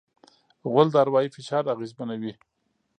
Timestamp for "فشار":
1.35-1.63